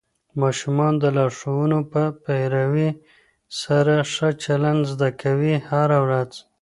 ماشومان 0.41 0.93
د 0.99 1.03
لارښوونو 1.17 1.79
په 1.91 2.01
پیروي 2.23 2.89
سره 3.61 3.95
ښه 4.13 4.29
چلند 4.43 4.81
زده 4.91 5.09
کوي 5.21 5.55
هره 5.69 5.97
ورځ. 6.05 6.31